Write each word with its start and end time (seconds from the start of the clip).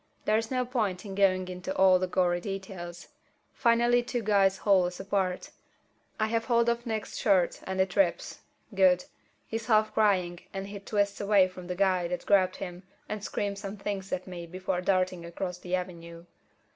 There's 0.25 0.49
no 0.49 0.65
point 0.65 1.05
in 1.05 1.13
going 1.13 1.47
into 1.47 1.75
all 1.77 1.99
the 1.99 2.07
gory 2.07 2.41
details. 2.41 3.09
Finally 3.53 4.01
two 4.01 4.23
guys 4.23 4.57
haul 4.57 4.85
us 4.87 4.99
apart. 4.99 5.51
I 6.19 6.25
have 6.25 6.45
hold 6.45 6.69
of 6.69 6.87
Nick's 6.87 7.19
shirt 7.19 7.61
and 7.65 7.79
it 7.79 7.95
rips. 7.95 8.39
Good. 8.73 9.05
He's 9.45 9.67
half 9.67 9.93
crying, 9.93 10.39
and 10.55 10.65
he 10.69 10.79
twists 10.79 11.21
away 11.21 11.47
from 11.47 11.67
the 11.67 11.75
guy 11.75 12.07
that 12.07 12.25
grabbed 12.25 12.55
him 12.55 12.81
and 13.07 13.23
screams 13.23 13.59
some 13.59 13.77
things 13.77 14.11
at 14.11 14.25
me 14.25 14.47
before 14.47 14.81
darting 14.81 15.23
across 15.23 15.59
the 15.59 15.75
avenue. 15.75 16.25